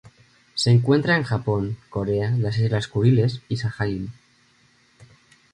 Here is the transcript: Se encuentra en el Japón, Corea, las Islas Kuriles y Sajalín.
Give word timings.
Se 0.55 0.71
encuentra 0.71 1.13
en 1.13 1.19
el 1.19 1.25
Japón, 1.25 1.77
Corea, 1.91 2.31
las 2.31 2.57
Islas 2.57 2.87
Kuriles 2.87 3.43
y 3.49 3.57
Sajalín. 3.57 4.11